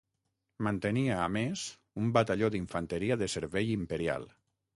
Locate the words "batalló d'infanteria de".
2.15-3.29